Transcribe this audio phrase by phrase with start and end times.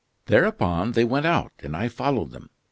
[0.25, 2.49] "Thereupon they went out, and I followed them.